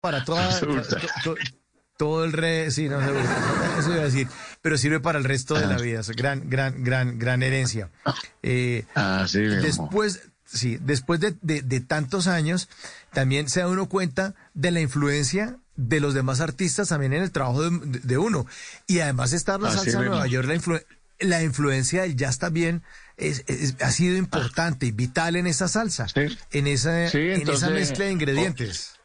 para 0.00 0.24
toda, 0.24 0.58
todo 2.00 2.24
el 2.24 2.32
resto, 2.32 2.70
sí, 2.76 2.88
no 2.88 2.98
eso 2.98 3.92
iba 3.92 4.00
a 4.00 4.04
decir, 4.04 4.26
pero 4.62 4.78
sirve 4.78 5.00
para 5.00 5.18
el 5.18 5.24
resto 5.24 5.54
de 5.54 5.66
la 5.66 5.74
ah. 5.74 5.82
vida, 5.82 6.00
es 6.00 6.08
gran, 6.10 6.48
gran, 6.48 6.82
gran, 6.82 7.18
gran 7.18 7.42
herencia. 7.42 7.90
Eh, 8.42 8.86
ah, 8.94 9.26
sí, 9.28 9.40
después, 9.40 10.22
sí, 10.46 10.78
después 10.80 11.20
de, 11.20 11.36
de, 11.42 11.80
tantos 11.80 12.26
años, 12.26 12.70
también 13.12 13.50
se 13.50 13.60
da 13.60 13.68
uno 13.68 13.90
cuenta 13.90 14.34
de 14.54 14.70
la 14.70 14.80
influencia 14.80 15.58
de 15.76 16.00
los 16.00 16.14
demás 16.14 16.40
artistas 16.40 16.88
también 16.88 17.12
en 17.12 17.22
el 17.22 17.32
trabajo 17.32 17.68
de, 17.68 18.18
uno. 18.18 18.46
Y 18.86 19.00
además 19.00 19.34
estar 19.34 19.60
la 19.60 19.70
salsa 19.70 19.98
en 19.98 20.06
Nueva 20.06 20.26
York, 20.26 20.48
la, 20.48 20.82
la 21.20 21.42
influencia 21.42 22.02
del 22.02 22.16
jazz 22.16 22.38
también 22.38 22.82
es, 23.18 23.44
ha 23.82 23.90
sido 23.90 24.16
importante 24.16 24.86
y 24.86 24.92
vital 24.92 25.36
en 25.36 25.46
esa 25.46 25.68
salsa, 25.68 26.06
en, 26.14 26.66
esa, 26.66 27.08
en 27.08 27.46
esa 27.46 27.68
mezcla 27.68 28.06
de 28.06 28.12
ingredientes. 28.12 28.99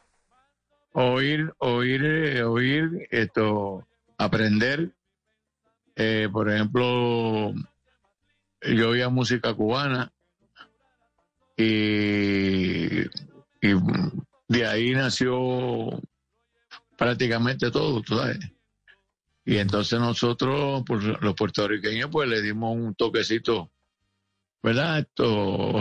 Oír, 0.98 1.52
oír, 1.58 2.02
eh, 2.06 2.42
oír, 2.42 3.06
esto, 3.10 3.86
aprender. 4.16 4.94
Eh, 5.94 6.26
por 6.32 6.50
ejemplo, 6.50 7.52
yo 8.62 8.88
oía 8.88 9.10
música 9.10 9.52
cubana 9.52 10.10
y, 11.54 13.00
de 14.48 14.66
ahí 14.66 14.94
nació 14.94 16.00
prácticamente 16.96 17.70
todo, 17.70 18.02
¿sabes? 18.02 18.38
Y 19.44 19.58
entonces 19.58 20.00
nosotros, 20.00 20.82
pues, 20.86 21.04
los 21.04 21.34
puertorriqueños, 21.34 22.08
pues 22.10 22.26
le 22.26 22.40
dimos 22.40 22.74
un 22.74 22.94
toquecito, 22.94 23.70
¿verdad? 24.62 25.00
Esto, 25.00 25.74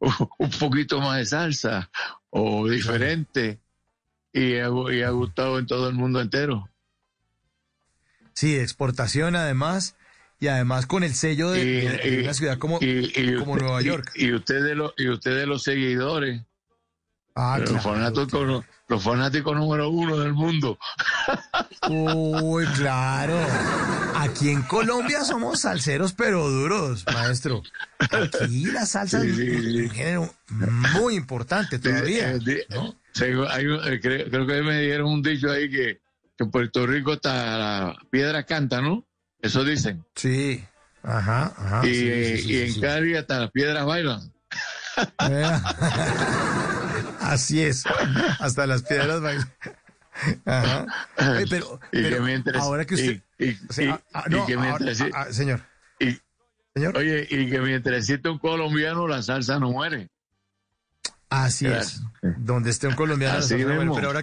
un 0.38 0.50
poquito 0.60 1.00
más 1.00 1.18
de 1.18 1.24
salsa 1.26 1.90
o 2.30 2.68
diferente 2.68 3.60
y 4.32 4.56
ha, 4.56 4.68
y 4.92 5.02
ha 5.02 5.10
gustado 5.10 5.58
en 5.58 5.66
todo 5.66 5.88
el 5.88 5.94
mundo 5.94 6.20
entero. 6.20 6.68
Sí, 8.32 8.56
exportación 8.56 9.36
además 9.36 9.96
y 10.38 10.48
además 10.48 10.86
con 10.86 11.02
el 11.04 11.14
sello 11.14 11.50
de, 11.50 12.20
una 12.22 12.34
ciudad 12.34 12.58
como, 12.58 12.78
como 13.38 13.56
Nueva 13.56 13.82
York. 13.82 14.10
Y, 14.14 14.32
ustedes 14.32 14.76
los, 14.76 14.94
y 14.96 15.08
ustedes 15.08 15.46
los 15.46 15.62
seguidores 15.62 16.42
Ah, 17.36 17.58
los, 17.58 17.82
fanáticos, 17.82 18.64
los 18.88 19.02
fanáticos 19.02 19.56
número 19.56 19.88
uno 19.88 20.18
del 20.18 20.32
mundo. 20.32 20.78
Uy, 21.88 22.66
claro. 22.76 23.38
Aquí 24.16 24.50
en 24.50 24.62
Colombia 24.62 25.24
somos 25.24 25.60
salseros, 25.60 26.12
pero 26.12 26.48
duros, 26.50 27.04
maestro. 27.12 27.62
Aquí 27.98 28.66
la 28.66 28.84
salsa 28.84 29.24
es 29.24 29.38
un 29.38 29.90
género 29.90 30.34
muy 30.92 31.14
importante 31.14 31.78
todavía. 31.78 32.32
Eh, 32.32 32.66
eh, 33.20 34.00
creo, 34.00 34.46
que 34.46 34.62
me 34.62 34.80
dieron 34.80 35.12
un 35.12 35.22
dicho 35.22 35.50
ahí 35.50 35.70
que, 35.70 36.00
en 36.38 36.50
Puerto 36.50 36.86
Rico 36.86 37.12
hasta 37.12 37.58
la 37.58 37.98
piedra 38.10 38.44
canta, 38.44 38.80
¿no? 38.80 39.04
Eso 39.40 39.64
dicen. 39.64 40.04
Sí. 40.14 40.64
Ajá, 41.02 41.52
ajá. 41.56 41.86
Y, 41.86 41.90
y 41.90 42.62
en 42.62 42.80
Cali 42.80 43.16
hasta 43.16 43.40
las 43.40 43.50
piedras 43.50 43.86
bailan. 43.86 44.32
Así 47.20 47.62
es. 47.62 47.84
Hasta 48.38 48.66
las 48.66 48.82
piedras 48.82 49.46
Ajá. 50.44 50.86
pero, 51.48 51.80
ahora 52.54 52.84
que 52.84 52.94
usted... 52.94 53.22
Y, 53.38 53.54
que 54.46 54.56
mientras, 54.56 54.98
señor. 55.30 55.60
señor. 56.74 56.96
Oye, 56.96 57.26
y 57.30 57.48
que 57.48 57.60
mientras 57.60 57.98
existe 57.98 58.28
un 58.28 58.38
colombiano, 58.38 59.08
la 59.08 59.22
salsa 59.22 59.58
no 59.58 59.70
muere. 59.70 60.10
Así 61.30 61.66
es. 61.66 62.02
Donde 62.20 62.70
esté 62.70 62.88
un 62.88 62.94
colombiano. 62.94 63.40
Pero 63.48 64.08
ahora, 64.08 64.22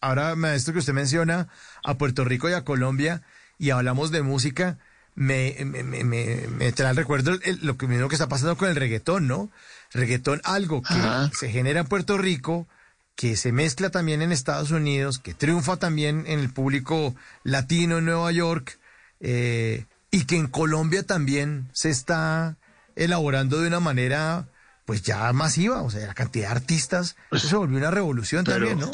ahora, 0.00 0.34
maestro, 0.34 0.72
que 0.72 0.80
usted 0.80 0.92
menciona 0.92 1.48
a 1.84 1.94
Puerto 1.94 2.24
Rico 2.24 2.48
y 2.48 2.54
a 2.54 2.64
Colombia 2.64 3.22
y 3.58 3.70
hablamos 3.70 4.10
de 4.10 4.22
música, 4.22 4.78
me, 5.14 5.56
me, 5.64 5.84
me, 5.84 6.04
me, 6.04 6.72
trae 6.72 6.88
al 6.88 6.96
recuerdo 6.96 7.38
lo 7.62 7.76
que 7.76 7.86
mismo 7.86 8.08
que 8.08 8.16
está 8.16 8.28
pasando 8.28 8.56
con 8.56 8.68
el 8.68 8.76
reggaetón, 8.76 9.28
¿no? 9.28 9.50
reggaetón, 9.94 10.40
algo 10.44 10.82
que 10.82 10.94
se 11.38 11.50
genera 11.50 11.80
en 11.80 11.86
Puerto 11.86 12.18
Rico, 12.18 12.66
que 13.14 13.36
se 13.36 13.52
mezcla 13.52 13.90
también 13.90 14.22
en 14.22 14.32
Estados 14.32 14.72
Unidos, 14.72 15.18
que 15.18 15.34
triunfa 15.34 15.76
también 15.76 16.24
en 16.26 16.40
el 16.40 16.50
público 16.50 17.14
latino 17.44 17.98
en 17.98 18.06
Nueva 18.06 18.30
York, 18.32 18.78
eh, 19.20 19.86
y 20.10 20.24
que 20.24 20.36
en 20.36 20.48
Colombia 20.48 21.04
también 21.04 21.68
se 21.72 21.90
está 21.90 22.56
elaborando 22.96 23.60
de 23.60 23.68
una 23.68 23.80
manera 23.80 24.48
pues 24.84 25.02
ya 25.02 25.32
masiva, 25.32 25.82
o 25.82 25.90
sea, 25.90 26.06
la 26.06 26.14
cantidad 26.14 26.48
de 26.48 26.54
artistas, 26.56 27.16
eso 27.30 27.48
se 27.48 27.56
volvió 27.56 27.78
una 27.78 27.90
revolución 27.90 28.44
también, 28.44 28.78
¿no? 28.78 28.90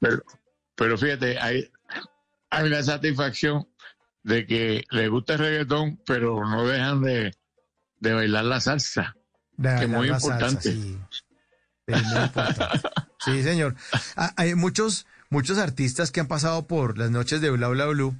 Pero, 0.00 0.22
pero 0.74 0.98
fíjate, 0.98 1.38
hay, 1.38 1.70
hay 2.50 2.66
una 2.66 2.82
satisfacción 2.82 3.68
de 4.22 4.46
que 4.46 4.84
le 4.90 5.08
gusta 5.08 5.34
el 5.34 5.38
reggaetón, 5.40 6.00
pero 6.06 6.44
no 6.48 6.66
dejan 6.66 7.02
de, 7.02 7.34
de 7.98 8.12
bailar 8.12 8.44
la 8.44 8.60
salsa 8.60 9.16
que 9.60 9.86
muy 9.86 10.08
importante. 10.08 10.72
sí. 13.24 13.42
señor. 13.42 13.76
Ah, 14.16 14.32
hay 14.36 14.54
muchos, 14.54 15.06
muchos 15.28 15.58
artistas 15.58 16.10
que 16.10 16.20
han 16.20 16.28
pasado 16.28 16.66
por 16.66 16.96
las 16.98 17.10
noches 17.10 17.40
de 17.40 17.50
Bla 17.50 17.68
Bla 17.68 17.86
Blue 17.86 18.16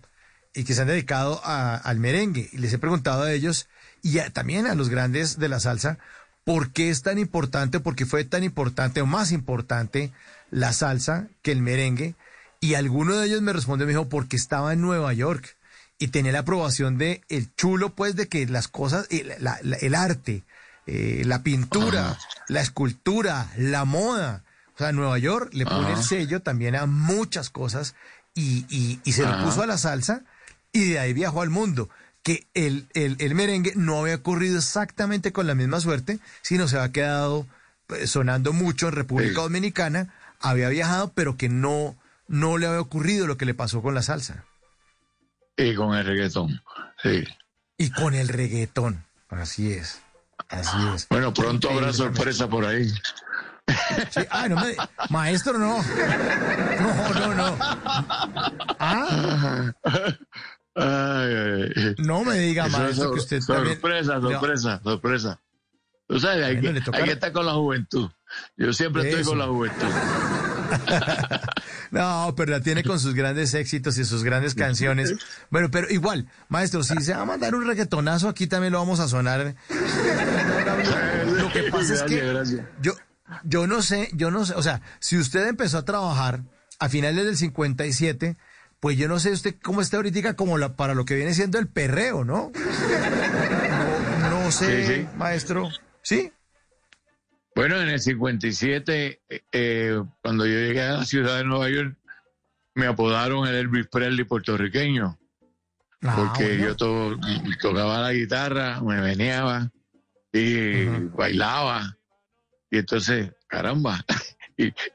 y 0.55 0.65
que 0.65 0.75
se 0.75 0.83
han 0.83 0.89
dedicado 0.89 1.41
al 1.45 1.99
merengue. 1.99 2.49
Y 2.53 2.59
les 2.59 2.73
he 2.73 2.79
preguntado 2.79 3.23
a 3.23 3.33
ellos 3.33 3.69
y 4.03 4.19
también 4.31 4.67
a 4.67 4.75
los 4.75 4.89
grandes 4.89 5.39
de 5.39 5.49
la 5.49 5.61
salsa 5.61 5.99
por 6.45 6.73
qué 6.73 6.91
es 6.91 7.03
tan 7.03 7.19
importante, 7.19 7.81
por 7.81 7.95
qué 7.97 8.07
fue 8.07 8.25
tan 8.25 8.45
importante 8.45 9.01
o 9.01 9.07
más 9.07 9.33
importante 9.33 10.13
la 10.51 10.73
salsa 10.73 11.29
que 11.43 11.53
el 11.53 11.63
merengue. 11.63 12.15
Y 12.61 12.75
alguno 12.75 13.17
de 13.17 13.27
ellos 13.27 13.43
me 13.43 13.53
respondió, 13.53 13.87
me 13.87 13.93
dijo, 13.93 14.09
porque 14.09 14.37
estaba 14.37 14.73
en 14.73 14.81
Nueva 14.81 15.13
York 15.13 15.57
y 15.99 16.09
tenía 16.09 16.33
la 16.33 16.41
aprobación 16.41 16.99
de 16.99 17.23
el 17.29 17.55
chulo, 17.55 17.95
pues, 17.95 18.17
de 18.17 18.29
que 18.29 18.47
las 18.47 18.69
cosas, 18.69 19.07
el 19.11 19.95
arte, 19.95 20.45
eh, 20.87 21.23
la 21.25 21.43
pintura, 21.43 22.19
la 22.49 22.61
escultura, 22.61 23.51
la 23.57 23.85
moda. 23.85 24.45
O 24.75 24.79
sea, 24.79 24.93
Nueva 24.93 25.19
York 25.19 25.51
le 25.53 25.67
pone 25.67 25.93
el 25.93 26.03
sello 26.03 26.41
también 26.41 26.75
a 26.75 26.87
muchas 26.87 27.51
cosas 27.51 27.95
y, 28.35 28.65
y, 29.05 29.13
se 29.13 29.23
lo 29.23 29.45
puso 29.45 29.63
a 29.63 29.67
la 29.67 29.77
salsa 29.77 30.23
y 30.73 30.91
de 30.91 30.99
ahí 30.99 31.13
viajó 31.13 31.43
al 31.43 31.51
mundo. 31.51 31.91
Que 32.23 32.47
el, 32.55 32.87
el, 32.95 33.35
merengue 33.35 33.73
no 33.77 34.01
había 34.01 34.17
ocurrido 34.17 34.59
exactamente 34.59 35.33
con 35.33 35.47
la 35.47 35.55
misma 35.55 35.81
suerte, 35.81 36.19
sino 36.43 36.69
se 36.69 36.77
había 36.77 36.93
quedado 36.93 37.47
pues, 37.87 38.11
sonando 38.11 38.53
mucho 38.53 38.89
en 38.89 38.95
República 38.95 39.41
Dominicana, 39.41 40.13
había 40.39 40.69
viajado, 40.69 41.13
pero 41.15 41.37
que 41.37 41.49
no, 41.49 41.97
no 42.29 42.59
le 42.59 42.67
había 42.67 42.81
ocurrido 42.81 43.27
lo 43.27 43.39
que 43.39 43.47
le 43.47 43.55
pasó 43.55 43.81
con 43.81 43.95
la 43.95 44.03
salsa. 44.03 44.45
Y 45.57 45.75
con 45.75 45.95
el 45.95 46.05
reggaetón, 46.05 46.63
sí. 47.03 47.25
Y 47.79 47.91
con 47.91 48.15
el 48.15 48.29
reggaetón, 48.29 49.05
así 49.29 49.73
es. 49.73 50.01
Así 50.49 50.77
es. 50.95 51.09
Bueno, 51.09 51.33
pronto 51.33 51.71
habrá 51.71 51.93
sorpresa 51.93 52.49
por 52.49 52.65
ahí. 52.65 52.91
Sí, 54.11 54.21
no 54.49 54.57
me, 54.57 54.75
maestro, 55.11 55.59
no. 55.59 55.83
No, 56.81 57.15
no, 57.15 57.35
no. 57.35 57.57
¿Ah? 58.81 59.73
No 61.99 62.25
me 62.25 62.39
diga, 62.39 62.69
maestro, 62.69 63.13
que 63.13 63.21
usted 63.21 63.41
Sorpresa, 63.41 64.21
sorpresa, 64.21 64.81
sorpresa. 64.83 65.41
Tú 66.07 66.19
sabes, 66.19 66.61
que, 66.61 66.69
hay 66.93 67.05
que 67.05 67.13
estar 67.13 67.33
con 67.33 67.47
la 67.47 67.53
juventud. 67.53 68.11
Yo 68.57 68.73
siempre 68.73 69.09
estoy 69.09 69.25
con 69.25 69.39
la 69.39 69.47
juventud. 69.47 69.87
No, 71.91 72.35
pero 72.37 72.53
la 72.53 72.61
tiene 72.61 72.85
con 72.85 73.01
sus 73.01 73.15
grandes 73.15 73.53
éxitos 73.55 73.99
y 73.99 74.05
sus 74.05 74.23
grandes 74.23 74.55
canciones. 74.55 75.15
Bueno, 75.51 75.71
pero 75.71 75.91
igual, 75.91 76.29
maestro, 76.49 76.85
si 76.85 76.97
se 77.01 77.15
va 77.15 77.23
a 77.23 77.25
mandar 77.25 77.55
un 77.55 77.67
reggaetonazo, 77.67 78.29
aquí 78.29 78.47
también 78.47 78.73
lo 78.73 78.79
vamos 78.79 79.01
a 79.01 79.09
sonar. 79.09 79.57
Lo 81.27 81.53
que 81.53 81.63
pasa 81.73 81.95
es 81.95 82.03
que 82.03 82.63
yo, 82.81 82.95
yo 83.43 83.67
no 83.67 83.83
sé, 83.83 84.09
yo 84.13 84.31
no 84.31 84.45
sé, 84.45 84.55
o 84.55 84.63
sea, 84.63 84.83
si 85.01 85.19
usted 85.19 85.49
empezó 85.49 85.79
a 85.79 85.85
trabajar 85.85 86.43
a 86.79 86.89
finales 86.89 87.25
del 87.25 87.37
57, 87.37 88.37
pues 88.81 88.97
yo 88.97 89.09
no 89.09 89.19
sé 89.19 89.31
usted 89.31 89.55
cómo 89.63 89.83
está 89.83 89.99
ahorita 89.99 90.35
como 90.35 90.57
la, 90.57 90.75
para 90.75 90.95
lo 90.95 91.05
que 91.05 91.15
viene 91.15 91.35
siendo 91.35 91.59
el 91.59 91.69
perreo, 91.69 92.25
¿no? 92.25 92.51
No, 94.31 94.51
sé, 94.51 95.07
maestro. 95.17 95.69
¿Sí? 96.03 96.33
Bueno, 97.55 97.81
en 97.81 97.89
el 97.89 98.01
57, 98.01 99.21
eh, 99.29 99.43
eh, 99.53 100.03
cuando 100.23 100.47
yo 100.47 100.55
llegué 100.55 100.83
a 100.83 100.93
la 100.95 101.05
ciudad 101.05 101.37
de 101.37 101.45
Nueva 101.45 101.69
York, 101.69 101.97
me 102.75 102.87
apodaron 102.87 103.47
el 103.47 103.55
Elvis 103.55 103.87
Presley 103.87 104.25
puertorriqueño. 104.25 105.19
Ah, 106.03 106.15
porque 106.17 106.59
yo 106.59 106.75
tocaba 106.77 108.01
la 108.01 108.13
guitarra, 108.13 108.81
me 108.81 109.01
veneaba 109.01 109.71
y 110.33 110.87
bailaba. 110.87 111.99
Y 112.71 112.79
entonces, 112.79 113.33
caramba. 113.47 114.05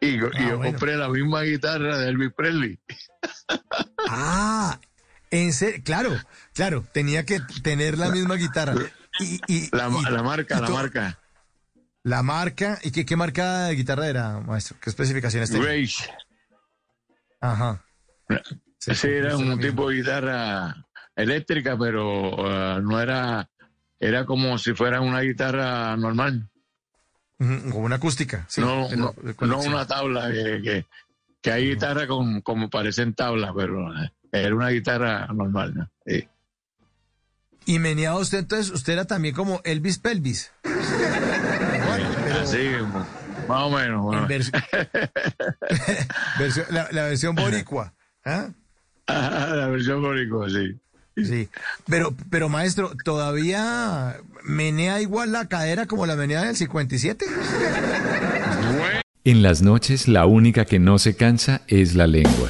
Y, 0.01 0.17
yo 0.17 0.29
ah, 0.33 0.59
compré 0.63 0.95
la 0.95 1.09
misma 1.09 1.41
guitarra 1.41 1.97
de 1.97 2.09
Elvis 2.09 2.33
Presley. 2.33 2.79
ah, 4.09 4.79
en 5.31 5.51
claro, 5.83 6.11
claro, 6.53 6.85
tenía 6.91 7.25
que 7.25 7.39
tener 7.63 7.97
la 7.97 8.09
misma 8.09 8.35
guitarra. 8.35 8.75
Y, 9.19 9.69
la, 9.75 9.89
marca, 9.89 10.59
la 10.59 10.69
marca. 10.69 11.19
La 12.03 12.21
marca, 12.21 12.79
¿y 12.83 12.91
qué, 12.91 13.05
qué 13.05 13.15
marca 13.15 13.65
de 13.65 13.75
guitarra 13.75 14.07
era, 14.07 14.39
maestro? 14.41 14.77
¿Qué 14.81 14.89
especificaciones 14.89 15.49
tenía? 15.49 15.67
Rage. 15.67 16.09
Ajá. 17.41 17.83
Sí, 18.77 19.07
era 19.07 19.37
un 19.37 19.59
tipo 19.59 19.89
de 19.89 19.95
guitarra 19.97 20.75
eléctrica, 21.15 21.77
pero 21.77 22.29
uh, 22.35 22.81
no 22.81 22.99
era, 22.99 23.49
era 23.99 24.25
como 24.25 24.57
si 24.57 24.73
fuera 24.73 25.01
una 25.01 25.21
guitarra 25.21 25.95
normal. 25.97 26.49
Como 27.37 27.79
una 27.79 27.97
acústica. 27.97 28.45
Sí, 28.47 28.61
no, 28.61 28.89
no, 28.95 29.13
no, 29.41 29.59
una 29.59 29.85
tabla, 29.85 30.31
que, 30.31 30.85
que, 31.41 31.51
hay 31.51 31.71
guitarras 31.71 32.07
con, 32.07 32.39
como 32.41 32.69
parecen 32.69 33.13
tablas, 33.13 33.51
pero 33.55 33.93
eh, 33.93 34.09
era 34.31 34.55
una 34.55 34.69
guitarra 34.69 35.27
normal. 35.27 35.75
¿no? 35.75 35.89
Sí. 36.05 36.29
Y 37.65 37.79
meneaba 37.79 38.17
usted, 38.19 38.39
entonces, 38.39 38.71
usted 38.71 38.93
era 38.93 39.03
también 39.05 39.35
como 39.35 39.59
Elvis 39.65 39.97
Pelvis. 39.97 40.53
Así, 42.41 42.69
más 43.47 43.63
o 43.63 43.69
menos. 43.69 44.15
la, 46.69 47.03
versión 47.03 47.35
boricua. 47.35 47.93
¿ah? 48.23 48.49
la 49.07 49.67
versión 49.67 50.01
boricua, 50.01 50.49
sí. 50.49 50.79
Sí, 51.15 51.47
pero, 51.87 52.13
pero 52.29 52.49
maestro, 52.49 52.91
¿todavía 53.03 54.17
menea 54.43 54.99
igual 55.01 55.31
la 55.31 55.47
cadera 55.47 55.85
como 55.85 56.05
la 56.05 56.15
menea 56.15 56.43
del 56.43 56.55
57? 56.55 57.25
En 59.23 59.41
las 59.41 59.61
noches 59.61 60.07
la 60.07 60.25
única 60.25 60.65
que 60.65 60.77
no 60.77 60.99
se 60.99 61.15
cansa 61.15 61.61
es 61.67 61.95
la 61.95 62.07
lengua. 62.07 62.49